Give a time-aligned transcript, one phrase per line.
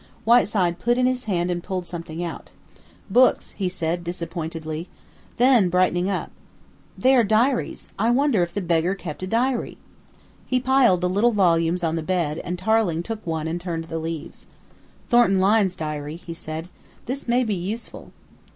[0.25, 2.49] Whiteside put in his hand and pulled something out.
[3.11, 4.87] "Books," he said disappointedly.
[5.37, 6.31] Then, brightening up.
[6.97, 9.77] "They are diaries; I wonder if the beggar kept a diary?"
[10.47, 13.99] He piled the little volumes on the bed and Tarling took one and turned the
[13.99, 14.47] leaves.
[15.09, 16.67] "Thornton Lyne's diary," he said.
[17.05, 18.11] "This may be useful."